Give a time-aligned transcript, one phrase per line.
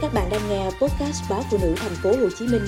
[0.00, 2.62] Các bạn đang nghe podcast báo phụ nữ thành phố Hồ Chí Minh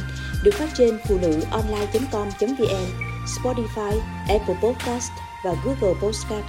[0.45, 2.87] được phát trên phụ nữ online.com.vn,
[3.27, 5.11] Spotify, Apple Podcast
[5.45, 6.45] và Google Podcast.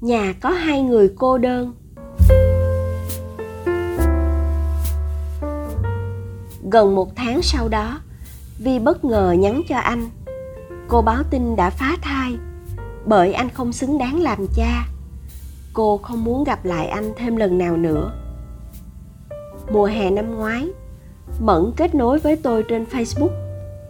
[0.00, 1.74] Nhà có hai người cô đơn.
[6.70, 8.00] Gần một tháng sau đó,
[8.58, 10.10] Vi bất ngờ nhắn cho anh.
[10.88, 12.36] Cô báo tin đã phá thai
[13.06, 14.86] bởi anh không xứng đáng làm cha.
[15.72, 18.23] Cô không muốn gặp lại anh thêm lần nào nữa
[19.72, 20.68] mùa hè năm ngoái.
[21.40, 23.30] Mẫn kết nối với tôi trên facebook.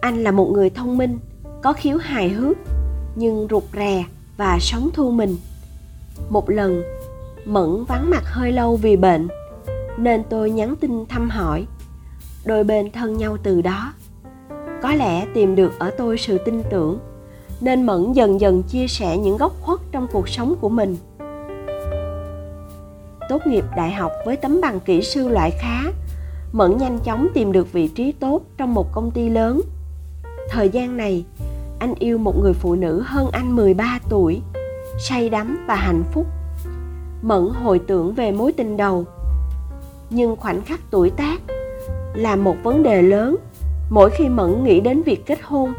[0.01, 1.19] Anh là một người thông minh,
[1.63, 2.57] có khiếu hài hước,
[3.15, 4.05] nhưng rụt rè
[4.37, 5.37] và sống thu mình.
[6.29, 6.83] Một lần,
[7.45, 9.27] mẫn vắng mặt hơi lâu vì bệnh,
[9.97, 11.65] nên tôi nhắn tin thăm hỏi.
[12.45, 13.93] Đôi bên thân nhau từ đó.
[14.81, 16.99] Có lẽ tìm được ở tôi sự tin tưởng,
[17.61, 20.97] nên mẫn dần dần chia sẻ những góc khuất trong cuộc sống của mình
[23.29, 25.83] tốt nghiệp đại học với tấm bằng kỹ sư loại khá,
[26.53, 29.61] Mẫn nhanh chóng tìm được vị trí tốt trong một công ty lớn.
[30.49, 31.25] Thời gian này,
[31.79, 34.41] anh yêu một người phụ nữ hơn anh 13 tuổi,
[34.99, 36.25] say đắm và hạnh phúc.
[37.21, 39.05] Mẫn hồi tưởng về mối tình đầu.
[40.09, 41.41] Nhưng khoảnh khắc tuổi tác
[42.15, 43.35] là một vấn đề lớn
[43.89, 45.73] mỗi khi Mẫn nghĩ đến việc kết hôn.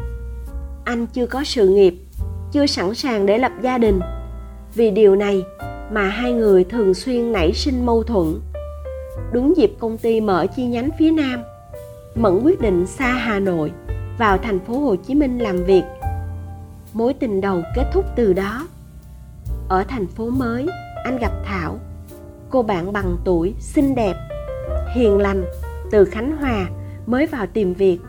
[0.85, 1.95] Anh chưa có sự nghiệp,
[2.51, 3.99] chưa sẵn sàng để lập gia đình.
[4.75, 5.43] Vì điều này
[5.91, 8.39] mà hai người thường xuyên nảy sinh mâu thuẫn.
[9.31, 11.43] Đúng dịp công ty mở chi nhánh phía Nam,
[12.15, 13.71] Mẫn quyết định xa Hà Nội
[14.17, 15.83] vào thành phố Hồ Chí Minh làm việc.
[16.93, 18.67] Mối tình đầu kết thúc từ đó.
[19.69, 20.67] Ở thành phố mới,
[21.03, 21.79] anh gặp Thảo,
[22.49, 24.15] cô bạn bằng tuổi, xinh đẹp,
[24.95, 25.45] hiền lành,
[25.91, 26.69] từ Khánh Hòa
[27.05, 27.99] mới vào tìm việc.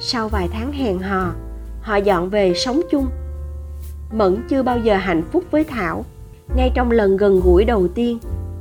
[0.00, 1.32] Sau vài tháng hẹn hò,
[1.80, 3.06] họ dọn về sống chung.
[4.12, 6.04] Mẫn chưa bao giờ hạnh phúc với Thảo
[6.56, 8.18] ngay trong lần gần gũi đầu tiên,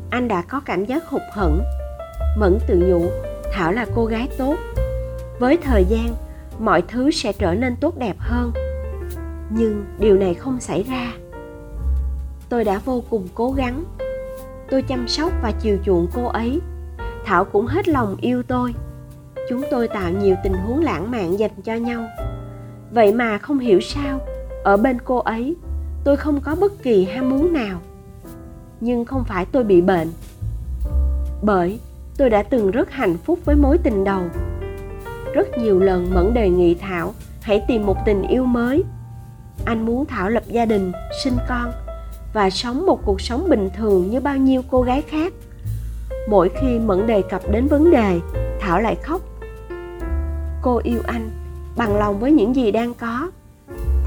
[0.09, 1.63] anh đã có cảm giác hụt hẫng,
[2.37, 3.09] mẫn tự nhủ,
[3.51, 4.55] thảo là cô gái tốt.
[5.39, 6.07] Với thời gian,
[6.59, 8.51] mọi thứ sẽ trở nên tốt đẹp hơn.
[9.49, 11.13] Nhưng điều này không xảy ra.
[12.49, 13.83] Tôi đã vô cùng cố gắng.
[14.69, 16.61] Tôi chăm sóc và chiều chuộng cô ấy.
[17.25, 18.73] Thảo cũng hết lòng yêu tôi.
[19.49, 22.07] Chúng tôi tạo nhiều tình huống lãng mạn dành cho nhau.
[22.91, 24.19] Vậy mà không hiểu sao,
[24.63, 25.55] ở bên cô ấy
[26.03, 27.79] tôi không có bất kỳ ham muốn nào.
[28.79, 30.11] Nhưng không phải tôi bị bệnh.
[31.41, 31.79] Bởi
[32.17, 34.21] tôi đã từng rất hạnh phúc với mối tình đầu.
[35.33, 38.83] Rất nhiều lần mẫn đề nghị thảo hãy tìm một tình yêu mới.
[39.65, 40.91] Anh muốn thảo lập gia đình,
[41.23, 41.71] sinh con
[42.33, 45.33] và sống một cuộc sống bình thường như bao nhiêu cô gái khác.
[46.29, 48.19] Mỗi khi mẫn đề cập đến vấn đề,
[48.59, 49.21] thảo lại khóc.
[50.61, 51.31] Cô yêu anh
[51.77, 53.31] bằng lòng với những gì đang có.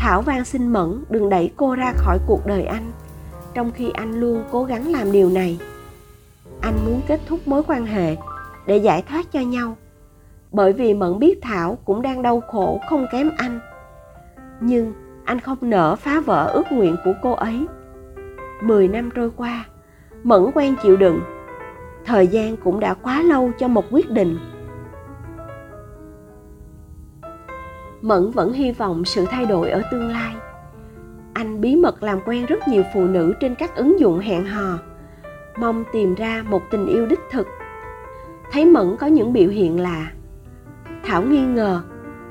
[0.07, 2.93] Thảo van xin Mẫn đừng đẩy cô ra khỏi cuộc đời anh,
[3.55, 5.59] trong khi anh luôn cố gắng làm điều này.
[6.61, 8.17] Anh muốn kết thúc mối quan hệ
[8.67, 9.77] để giải thoát cho nhau,
[10.53, 13.61] bởi vì Mẫn biết Thảo cũng đang đau khổ không kém anh.
[14.61, 14.93] Nhưng
[15.25, 17.67] anh không nỡ phá vỡ ước nguyện của cô ấy.
[18.63, 19.65] Mười năm trôi qua,
[20.23, 21.21] Mẫn quen chịu đựng.
[22.05, 24.39] Thời gian cũng đã quá lâu cho một quyết định
[28.07, 30.35] mẫn vẫn hy vọng sự thay đổi ở tương lai.
[31.33, 34.79] Anh bí mật làm quen rất nhiều phụ nữ trên các ứng dụng hẹn hò,
[35.59, 37.47] mong tìm ra một tình yêu đích thực.
[38.53, 40.13] Thấy mẫn có những biểu hiện lạ,
[41.05, 41.83] thảo nghi ngờ,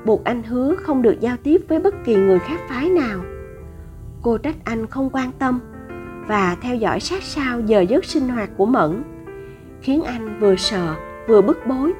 [0.04, 3.20] buộc anh hứa không được giao tiếp với bất kỳ người khác phái nào.
[4.22, 5.60] Cô trách anh không quan tâm
[6.26, 9.02] và theo dõi sát sao giờ giấc sinh hoạt của mẫn,
[9.80, 10.94] khiến anh vừa sợ
[11.28, 11.92] vừa bức bối.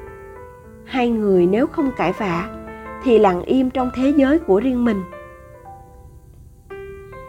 [0.85, 2.56] Hai người nếu không cãi vã
[3.05, 5.03] thì lặng im trong thế giới của riêng mình.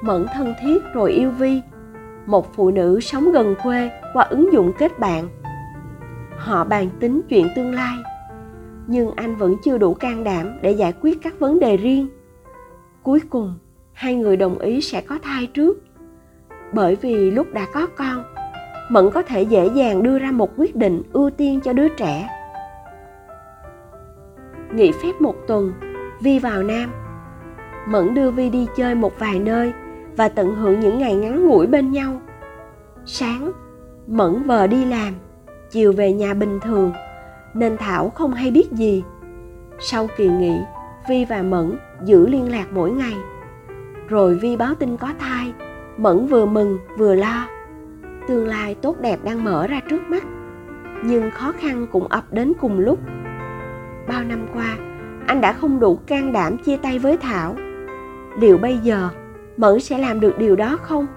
[0.01, 1.61] Mẫn thân thiết rồi yêu vi,
[2.25, 5.27] một phụ nữ sống gần quê qua ứng dụng kết bạn.
[6.37, 7.97] Họ bàn tính chuyện tương lai,
[8.87, 12.07] nhưng anh vẫn chưa đủ can đảm để giải quyết các vấn đề riêng.
[13.03, 13.53] Cuối cùng,
[13.93, 15.83] hai người đồng ý sẽ có thai trước.
[16.73, 18.23] Bởi vì lúc đã có con,
[18.89, 22.29] mẫn có thể dễ dàng đưa ra một quyết định ưu tiên cho đứa trẻ
[24.73, 25.73] nghỉ phép một tuần,
[26.21, 26.91] vi vào nam.
[27.87, 29.73] Mẫn đưa vi đi chơi một vài nơi
[30.17, 32.21] và tận hưởng những ngày ngắn ngủi bên nhau.
[33.05, 33.51] Sáng,
[34.07, 35.13] mẫn vờ đi làm,
[35.69, 36.91] chiều về nhà bình thường,
[37.53, 39.03] nên thảo không hay biết gì.
[39.79, 40.59] Sau kỳ nghỉ,
[41.09, 43.13] vi và mẫn giữ liên lạc mỗi ngày.
[44.07, 45.53] Rồi vi báo tin có thai,
[45.97, 47.47] mẫn vừa mừng vừa lo.
[48.27, 50.23] Tương lai tốt đẹp đang mở ra trước mắt,
[51.03, 52.99] nhưng khó khăn cũng ập đến cùng lúc
[54.07, 54.77] bao năm qua,
[55.27, 57.55] anh đã không đủ can đảm chia tay với thảo.
[58.39, 59.09] Liệu bây giờ
[59.57, 61.07] mẫn sẽ làm được điều đó không?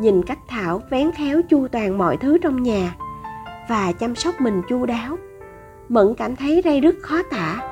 [0.00, 2.94] Nhìn cách thảo vén khéo chu toàn mọi thứ trong nhà
[3.68, 5.18] và chăm sóc mình chu đáo,
[5.88, 7.70] mẫn cảm thấy ray rất khó tả.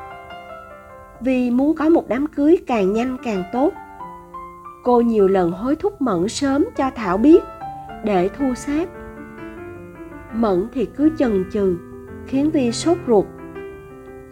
[1.20, 3.73] Vì muốn có một đám cưới càng nhanh càng tốt,
[4.85, 7.43] cô nhiều lần hối thúc mẫn sớm cho thảo biết
[8.05, 8.88] để thu xếp.
[10.32, 11.76] Mẫn thì cứ chần chừ,
[12.26, 13.25] khiến vi sốt ruột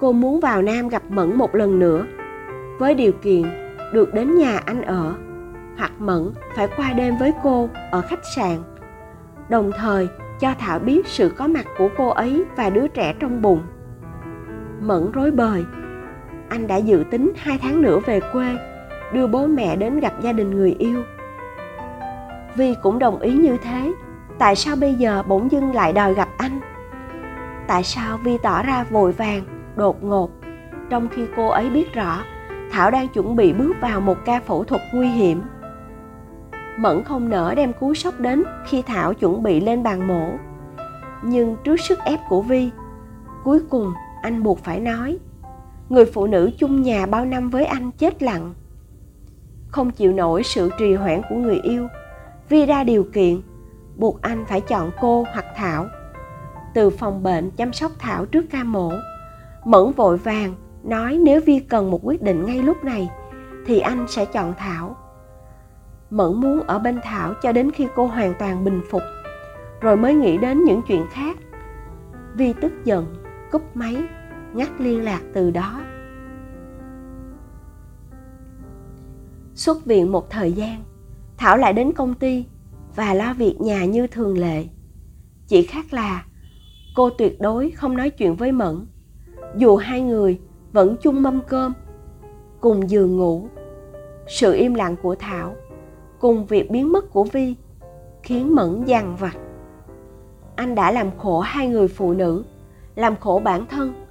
[0.01, 2.07] cô muốn vào nam gặp mẫn một lần nữa.
[2.79, 3.43] Với điều kiện
[3.93, 5.15] được đến nhà anh ở,
[5.79, 8.57] hoặc mẫn phải qua đêm với cô ở khách sạn,
[9.49, 10.09] đồng thời
[10.41, 13.61] cho thảo biết sự có mặt của cô ấy và đứa trẻ trong bụng.
[14.81, 15.65] Mẫn rối bời.
[16.49, 18.57] Anh đã dự tính hai tháng nữa về quê,
[19.13, 21.03] đưa bố mẹ đến gặp gia đình người yêu.
[22.57, 23.93] Vi cũng đồng ý như thế,
[24.39, 26.61] tại sao bây giờ bỗng dưng lại đòi gặp anh?
[27.67, 30.31] Tại sao vi tỏ ra vội vàng đột ngột.
[30.91, 32.23] Trong khi cô ấy biết rõ,
[32.73, 35.43] thảo đang chuẩn bị bước vào một ca phẫu thuật nguy hiểm.
[36.79, 40.31] Mẫn không nỡ đem cú sốc đến khi thảo chuẩn bị lên bàn mổ.
[41.23, 42.71] Nhưng trước sức ép của vi,
[43.45, 43.93] cuối cùng
[44.23, 45.19] anh buộc phải nói,
[45.89, 48.55] người phụ nữ chung nhà bao năm với anh chết lặng.
[49.69, 51.89] Không chịu nổi sự trì hoãn của người yêu,
[52.49, 53.41] vi ra điều kiện,
[53.97, 55.87] buộc anh phải chọn cô hoặc thảo.
[56.75, 58.93] Từ phòng bệnh chăm sóc thảo trước ca mổ
[59.65, 63.11] mẫn vội vàng nói nếu vi cần một quyết định ngay lúc này,
[63.67, 64.97] thì anh sẽ chọn thảo.
[66.11, 69.03] Mẫn muốn ở bên thảo cho đến khi cô hoàn toàn bình phục,
[69.81, 71.39] rồi mới nghĩ đến những chuyện khác.
[72.35, 73.15] Vi tức giận,
[73.53, 73.97] cúp máy,
[74.55, 75.81] ngắt liên lạc từ đó.
[79.55, 80.85] Xuất viện một thời gian,
[81.37, 82.47] thảo lại đến công ty
[82.97, 84.65] và lo việc nhà như thường lệ.
[85.47, 86.25] Chỉ khác là
[86.95, 88.87] cô tuyệt đối không nói chuyện với mẫn
[89.57, 90.41] dù hai người
[90.73, 91.73] vẫn chung mâm cơm,
[92.61, 93.49] cùng giường ngủ.
[94.27, 95.55] Sự im lặng của thảo
[96.19, 97.55] cùng việc biến mất của vi
[98.23, 99.37] khiến mẫn dằn vặt.
[100.57, 102.45] Anh đã làm khổ hai người phụ nữ,
[102.95, 104.07] làm khổ bản thân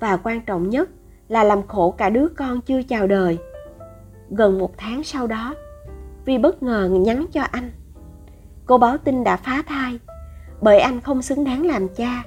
[0.00, 0.90] và quan trọng nhất
[1.28, 3.38] là làm khổ cả đứa con chưa chào đời.
[4.30, 5.54] Gần một tháng sau đó,
[6.24, 7.70] vi bất ngờ nhắn cho anh.
[8.66, 9.98] Cô báo tin đã phá thai,
[10.60, 12.24] bởi anh không xứng đáng làm cha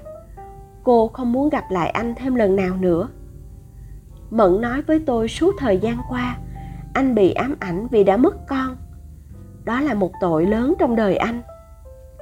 [0.84, 3.08] cô không muốn gặp lại anh thêm lần nào nữa.
[4.30, 6.38] Mẫn nói với tôi suốt thời gian qua,
[6.94, 8.76] anh bị ám ảnh vì đã mất con.
[9.64, 11.42] Đó là một tội lớn trong đời anh,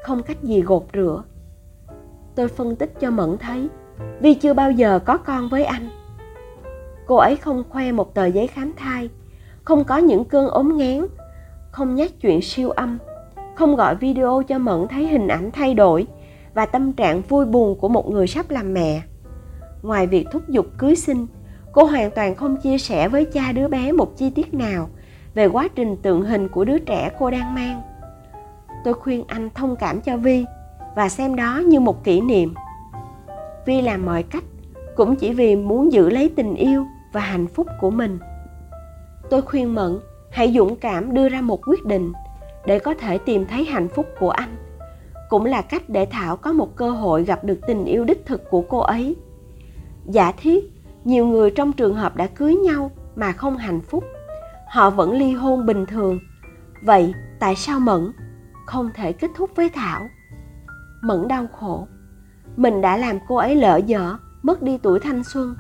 [0.04, 1.24] không cách gì gột rửa.
[2.36, 3.68] Tôi phân tích cho mẫn thấy,
[4.20, 5.90] vì chưa bao giờ có con với anh.
[7.08, 9.10] Cô ấy không khoe một tờ giấy khám thai,
[9.64, 11.08] không có những cơn ốm ngán
[11.72, 12.98] không nhắc chuyện siêu âm,
[13.56, 16.08] không gọi video cho mẫn thấy hình ảnh thay đổi
[16.54, 19.02] và tâm trạng vui buồn của một người sắp làm mẹ.
[19.82, 21.28] Ngoài việc thúc giục cưới sinh
[21.72, 24.90] cô hoàn toàn không chia sẻ với cha đứa bé một chi tiết nào
[25.34, 27.82] về quá trình tượng hình của đứa trẻ cô đang mang.
[28.84, 30.46] Tôi khuyên anh thông cảm cho vi
[30.96, 32.54] và xem đó như một kỷ niệm.
[33.66, 34.44] Vi làm mọi cách,
[34.96, 38.20] cũng chỉ vì muốn giữ lấy tình yêu và hạnh phúc của mình.
[39.30, 40.00] Tôi khuyên mẫn
[40.32, 42.14] hãy dũng cảm đưa ra một quyết định
[42.66, 44.56] để có thể tìm thấy hạnh phúc của anh
[45.32, 48.50] cũng là cách để thảo có một cơ hội gặp được tình yêu đích thực
[48.50, 49.16] của cô ấy.
[50.06, 50.72] Giả thiết,
[51.04, 54.04] nhiều người trong trường hợp đã cưới nhau mà không hạnh phúc.
[54.68, 56.20] Họ vẫn ly hôn bình thường.
[56.86, 58.12] Vậy tại sao mẫn
[58.66, 60.02] không thể kết thúc với thảo?
[61.02, 61.88] Mẫn đau khổ.
[62.56, 65.56] Mình đã làm cô ấy lỡ dở, mất đi tuổi thanh xuân.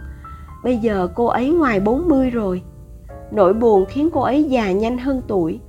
[0.63, 2.63] Bây giờ cô ấy ngoài 40 rồi.
[3.31, 5.59] Nỗi buồn khiến cô ấy già nhanh hơn tuổi.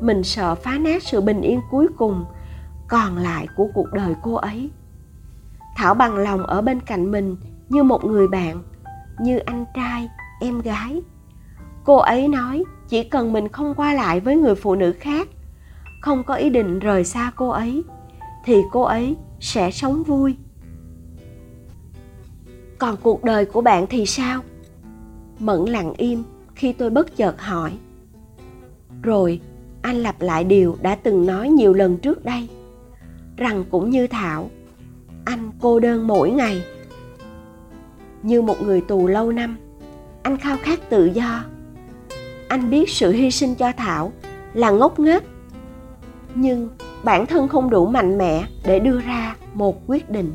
[0.00, 2.24] Mình sợ phá nát sự bình yên cuối cùng
[2.88, 4.70] còn lại của cuộc đời cô ấy.
[5.76, 7.36] Thảo bằng lòng ở bên cạnh mình
[7.68, 8.62] như một người bạn,
[9.20, 10.08] như anh trai,
[10.40, 11.02] em gái.
[11.84, 15.28] Cô ấy nói chỉ cần mình không qua lại với người phụ nữ khác,
[16.00, 17.82] không có ý định rời xa cô ấy,
[18.44, 20.36] thì cô ấy sẽ sống vui.
[22.78, 24.42] Còn cuộc đời của bạn thì sao?
[25.38, 26.24] Mẫn lặng im
[26.54, 27.78] khi tôi bất chợt hỏi.
[29.02, 29.40] Rồi,
[29.82, 32.48] anh lặp lại điều đã từng nói nhiều lần trước đây
[33.36, 34.50] rằng cũng như thảo,
[35.24, 36.64] anh cô đơn mỗi ngày.
[38.22, 39.56] Như một người tù lâu năm,
[40.22, 41.44] anh khao khát tự do.
[42.48, 44.12] Anh biết sự hy sinh cho thảo
[44.54, 45.22] là ngốc nghếch,
[46.34, 46.68] nhưng
[47.04, 50.32] bản thân không đủ mạnh mẽ để đưa ra một quyết định.